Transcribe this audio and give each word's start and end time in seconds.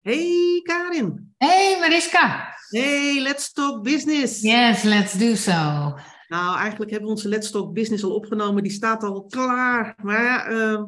Hey 0.00 0.60
Karin. 0.62 1.34
Hey 1.36 1.78
Mariska. 1.80 2.54
Hey, 2.68 3.20
let's 3.20 3.52
talk 3.52 3.82
business. 3.82 4.40
Yes, 4.40 4.82
let's 4.82 5.12
do 5.12 5.34
so. 5.34 5.96
Nou, 6.28 6.58
eigenlijk 6.58 6.90
hebben 6.90 7.08
we 7.08 7.14
onze 7.14 7.28
Let's 7.28 7.50
Talk 7.50 7.72
Business 7.72 8.04
al 8.04 8.14
opgenomen. 8.14 8.62
Die 8.62 8.72
staat 8.72 9.02
al 9.02 9.24
klaar. 9.24 9.94
Maar 10.02 10.52
uh, 10.52 10.84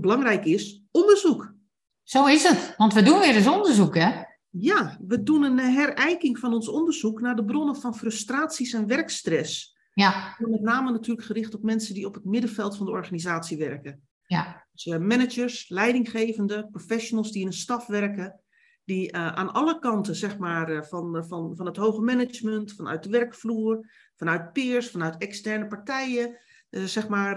belangrijk 0.00 0.44
is 0.44 0.82
onderzoek. 0.90 1.54
Zo 2.02 2.26
is 2.26 2.42
het, 2.42 2.74
want 2.76 2.92
we 2.92 3.02
doen 3.02 3.18
weer 3.18 3.34
eens 3.34 3.46
onderzoek, 3.46 3.94
hè? 3.94 4.22
Ja, 4.50 4.98
we 5.06 5.22
doen 5.22 5.42
een 5.42 5.58
herijking 5.58 6.38
van 6.38 6.54
ons 6.54 6.68
onderzoek 6.68 7.20
naar 7.20 7.36
de 7.36 7.44
bronnen 7.44 7.76
van 7.76 7.96
frustraties 7.96 8.72
en 8.72 8.86
werkstress. 8.86 9.76
Ja. 9.94 10.34
Met 10.38 10.60
name 10.60 10.90
natuurlijk 10.90 11.26
gericht 11.26 11.54
op 11.54 11.62
mensen 11.62 11.94
die 11.94 12.06
op 12.06 12.14
het 12.14 12.24
middenveld 12.24 12.76
van 12.76 12.86
de 12.86 12.92
organisatie 12.92 13.58
werken. 13.58 14.02
Ja. 14.26 14.66
Dus, 14.84 14.94
uh, 14.94 14.98
managers, 14.98 15.68
leidinggevenden, 15.68 16.70
professionals 16.70 17.32
die 17.32 17.40
in 17.40 17.46
een 17.46 17.52
staf 17.52 17.86
werken, 17.86 18.40
die 18.84 19.12
uh, 19.12 19.32
aan 19.32 19.52
alle 19.52 19.78
kanten, 19.78 20.14
zeg 20.14 20.38
maar, 20.38 20.70
uh, 20.70 20.82
van, 20.82 21.24
van, 21.28 21.56
van 21.56 21.66
het 21.66 21.76
hoge 21.76 22.00
management, 22.00 22.72
vanuit 22.72 23.02
de 23.02 23.08
werkvloer, 23.08 23.90
vanuit 24.16 24.52
peers, 24.52 24.90
vanuit 24.90 25.16
externe 25.16 25.66
partijen, 25.66 26.38
zeg 26.70 27.08
maar, 27.08 27.36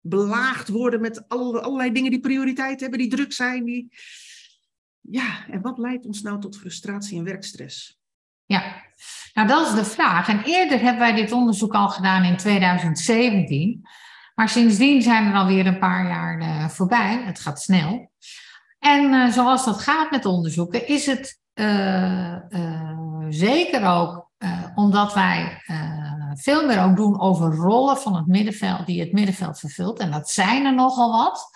belaagd 0.00 0.68
worden 0.68 1.00
met 1.00 1.28
alle, 1.28 1.60
allerlei 1.60 1.92
dingen 1.92 2.10
die 2.10 2.20
prioriteit 2.20 2.80
hebben, 2.80 2.98
die 2.98 3.08
druk 3.08 3.32
zijn. 3.32 3.64
Die... 3.64 3.88
Ja, 5.00 5.46
en 5.48 5.60
wat 5.60 5.78
leidt 5.78 6.06
ons 6.06 6.22
nou 6.22 6.40
tot 6.40 6.56
frustratie 6.56 7.18
en 7.18 7.24
werkstress? 7.24 8.00
Ja, 8.44 8.82
nou 9.34 9.48
dat 9.48 9.66
is 9.66 9.74
de 9.74 9.84
vraag. 9.84 10.28
En 10.28 10.42
eerder 10.44 10.80
hebben 10.80 11.00
wij 11.00 11.14
dit 11.14 11.32
onderzoek 11.32 11.74
al 11.74 11.88
gedaan 11.88 12.24
in 12.24 12.36
2017. 12.36 13.86
Maar 14.34 14.48
sindsdien 14.48 15.02
zijn 15.02 15.26
er 15.26 15.34
alweer 15.34 15.66
een 15.66 15.78
paar 15.78 16.06
jaar 16.06 16.38
uh, 16.40 16.68
voorbij. 16.68 17.22
Het 17.24 17.40
gaat 17.40 17.62
snel. 17.62 18.10
En 18.78 19.12
uh, 19.12 19.28
zoals 19.28 19.64
dat 19.64 19.80
gaat 19.80 20.10
met 20.10 20.24
onderzoeken, 20.24 20.88
is 20.88 21.06
het 21.06 21.40
uh, 21.54 22.36
zeker 23.28 23.86
ook 23.86 24.22
omdat 24.74 25.14
wij 25.14 25.62
veel 26.34 26.66
meer 26.66 26.82
ook 26.82 26.96
doen 26.96 27.20
over 27.20 27.54
rollen 27.54 27.96
van 27.96 28.16
het 28.16 28.26
middenveld 28.26 28.86
die 28.86 29.00
het 29.00 29.12
middenveld 29.12 29.58
vervult. 29.58 29.98
En 29.98 30.10
dat 30.10 30.30
zijn 30.30 30.64
er 30.64 30.74
nogal 30.74 31.12
wat. 31.12 31.50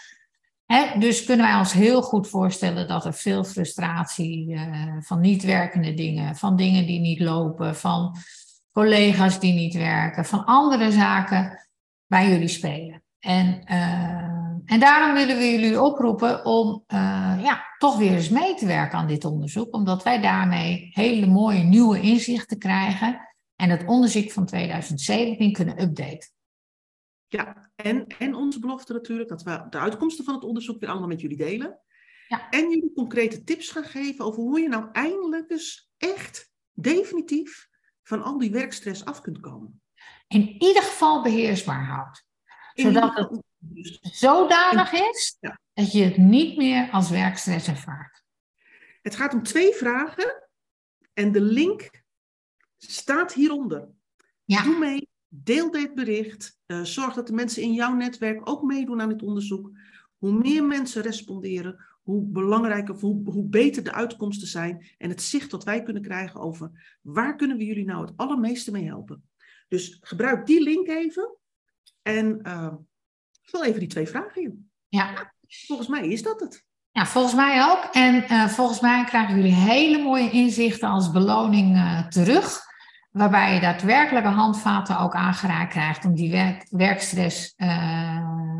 Hè, 0.66 0.98
dus 0.98 1.24
kunnen 1.24 1.46
wij 1.46 1.58
ons 1.58 1.72
heel 1.72 2.02
goed 2.02 2.28
voorstellen 2.28 2.88
dat 2.88 3.04
er 3.04 3.14
veel 3.14 3.44
frustratie 3.44 4.60
van 5.00 5.20
niet 5.20 5.42
werkende 5.42 5.94
dingen, 5.94 6.36
van 6.36 6.56
dingen 6.56 6.86
die 6.86 7.00
niet 7.00 7.20
lopen, 7.20 7.76
van 7.76 8.16
collega's 8.72 9.40
die 9.40 9.54
niet 9.54 9.74
werken, 9.74 10.24
van 10.24 10.44
andere 10.44 10.92
zaken 10.92 11.67
bij 12.08 12.30
jullie 12.30 12.48
spelen. 12.48 13.02
En, 13.18 13.62
uh, 13.70 14.62
en 14.64 14.80
daarom 14.80 15.14
willen 15.14 15.36
we 15.36 15.50
jullie 15.50 15.82
oproepen 15.82 16.44
om 16.44 16.84
uh, 16.88 17.38
ja, 17.42 17.64
toch 17.78 17.98
weer 17.98 18.12
eens 18.12 18.28
mee 18.28 18.54
te 18.54 18.66
werken 18.66 18.98
aan 18.98 19.06
dit 19.06 19.24
onderzoek, 19.24 19.74
omdat 19.74 20.02
wij 20.02 20.20
daarmee 20.20 20.90
hele 20.92 21.26
mooie 21.26 21.62
nieuwe 21.62 22.00
inzichten 22.00 22.58
krijgen 22.58 23.20
en 23.56 23.70
het 23.70 23.84
onderzoek 23.86 24.30
van 24.30 24.46
2017 24.46 25.52
kunnen 25.52 25.82
updaten. 25.82 26.30
Ja, 27.26 27.70
en, 27.74 28.06
en 28.06 28.34
onze 28.34 28.60
belofte 28.60 28.92
natuurlijk 28.92 29.28
dat 29.28 29.42
we 29.42 29.66
de 29.70 29.78
uitkomsten 29.78 30.24
van 30.24 30.34
het 30.34 30.44
onderzoek 30.44 30.80
weer 30.80 30.90
allemaal 30.90 31.08
met 31.08 31.20
jullie 31.20 31.36
delen. 31.36 31.80
Ja. 32.28 32.50
En 32.50 32.70
jullie 32.70 32.92
concrete 32.94 33.44
tips 33.44 33.70
gaan 33.70 33.84
geven 33.84 34.24
over 34.24 34.42
hoe 34.42 34.60
je 34.60 34.68
nou 34.68 34.88
eindelijk 34.92 35.50
eens 35.50 35.90
echt 35.96 36.52
definitief 36.72 37.68
van 38.02 38.22
al 38.22 38.38
die 38.38 38.50
werkstress 38.50 39.04
af 39.04 39.20
kunt 39.20 39.40
komen 39.40 39.80
in 40.28 40.62
ieder 40.62 40.82
geval 40.82 41.22
beheersbaar 41.22 41.84
houdt. 41.84 42.26
Zodat 42.74 43.14
het 43.14 43.42
zodanig 44.00 44.92
is 44.92 45.36
ja. 45.40 45.60
dat 45.72 45.92
je 45.92 46.04
het 46.04 46.16
niet 46.16 46.56
meer 46.56 46.90
als 46.90 47.10
werkstress 47.10 47.68
ervaart. 47.68 48.22
Het 49.02 49.16
gaat 49.16 49.34
om 49.34 49.42
twee 49.42 49.72
vragen 49.72 50.48
en 51.14 51.32
de 51.32 51.40
link 51.40 52.02
staat 52.76 53.32
hieronder. 53.32 53.88
Ja. 54.44 54.62
Doe 54.62 54.78
mee, 54.78 55.08
deel 55.28 55.70
dit 55.70 55.94
bericht, 55.94 56.58
uh, 56.66 56.82
zorg 56.82 57.14
dat 57.14 57.26
de 57.26 57.32
mensen 57.32 57.62
in 57.62 57.72
jouw 57.72 57.94
netwerk 57.94 58.48
ook 58.48 58.62
meedoen 58.62 59.00
aan 59.00 59.08
dit 59.08 59.22
onderzoek. 59.22 59.70
Hoe 60.18 60.32
meer 60.32 60.64
mensen 60.64 61.02
responderen, 61.02 61.86
hoe 62.02 62.24
belangrijker 62.24 62.94
hoe, 62.94 63.30
hoe 63.30 63.48
beter 63.48 63.84
de 63.84 63.92
uitkomsten 63.92 64.48
zijn 64.48 64.86
en 64.98 65.08
het 65.08 65.22
zicht 65.22 65.50
dat 65.50 65.64
wij 65.64 65.82
kunnen 65.82 66.02
krijgen 66.02 66.40
over 66.40 66.98
waar 67.02 67.36
kunnen 67.36 67.56
we 67.56 67.64
jullie 67.64 67.84
nou 67.84 68.06
het 68.06 68.16
allermeeste 68.16 68.70
mee 68.70 68.84
helpen. 68.84 69.28
Dus 69.68 69.98
gebruik 70.00 70.46
die 70.46 70.62
link 70.62 70.88
even 70.88 71.36
en 72.02 72.40
uh, 72.42 72.74
vul 73.42 73.64
even 73.64 73.80
die 73.80 73.88
twee 73.88 74.08
vragen 74.08 74.42
in. 74.42 74.70
Ja. 74.88 75.32
Volgens 75.66 75.88
mij 75.88 76.08
is 76.08 76.22
dat 76.22 76.40
het. 76.40 76.66
Ja, 76.90 77.06
volgens 77.06 77.34
mij 77.34 77.64
ook. 77.64 77.84
En 77.92 78.24
uh, 78.32 78.46
volgens 78.46 78.80
mij 78.80 79.04
krijgen 79.04 79.36
jullie 79.36 79.54
hele 79.54 80.02
mooie 80.02 80.30
inzichten 80.30 80.88
als 80.88 81.10
beloning 81.10 81.76
uh, 81.76 82.06
terug. 82.06 82.60
Waarbij 83.10 83.54
je 83.54 83.60
daadwerkelijke 83.60 84.28
handvaten 84.28 84.98
ook 84.98 85.14
aangereikt 85.14 85.72
krijgt 85.72 86.04
om 86.04 86.14
die 86.14 86.30
werk, 86.30 86.66
werkstress 86.70 87.52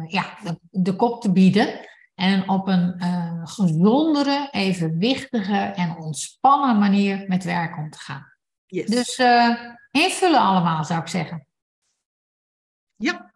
ja, 0.06 0.38
de, 0.42 0.58
de, 0.70 0.96
kop 0.96 1.20
te 1.20 1.32
bieden. 1.32 1.86
En 2.14 2.48
op 2.48 2.69
een 2.69 3.02
gezondere, 3.44 4.48
evenwichtige 4.50 5.56
en 5.56 5.96
ontspannen 5.96 6.78
manier 6.78 7.25
met 7.26 7.44
werk 7.44 7.76
om 7.76 7.90
te 7.90 7.98
gaan. 7.98 8.38
Yes. 8.70 8.86
Dus 8.86 9.18
invullen 9.90 10.40
allemaal, 10.40 10.84
zou 10.84 11.00
ik 11.00 11.08
zeggen. 11.08 11.46
Ja, 12.96 13.32